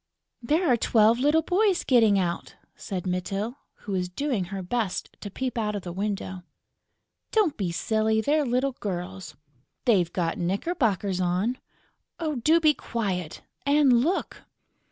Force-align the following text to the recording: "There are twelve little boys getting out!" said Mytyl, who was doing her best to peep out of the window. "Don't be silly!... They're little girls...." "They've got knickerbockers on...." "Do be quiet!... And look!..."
"There 0.41 0.67
are 0.67 0.77
twelve 0.77 1.19
little 1.19 1.43
boys 1.43 1.83
getting 1.83 2.17
out!" 2.17 2.55
said 2.75 3.05
Mytyl, 3.05 3.59
who 3.85 3.91
was 3.91 4.09
doing 4.09 4.45
her 4.45 4.63
best 4.63 5.15
to 5.21 5.29
peep 5.29 5.59
out 5.59 5.75
of 5.75 5.83
the 5.83 5.93
window. 5.93 6.41
"Don't 7.31 7.55
be 7.55 7.71
silly!... 7.71 8.19
They're 8.19 8.43
little 8.43 8.73
girls...." 8.79 9.35
"They've 9.85 10.11
got 10.11 10.39
knickerbockers 10.39 11.21
on...." 11.21 11.59
"Do 12.19 12.59
be 12.59 12.73
quiet!... 12.73 13.41
And 13.63 14.01
look!..." 14.03 14.41